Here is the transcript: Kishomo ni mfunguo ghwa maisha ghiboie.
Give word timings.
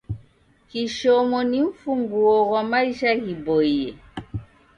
Kishomo 0.69 1.39
ni 1.49 1.59
mfunguo 1.67 2.35
ghwa 2.47 2.61
maisha 2.71 3.11
ghiboie. 3.23 3.85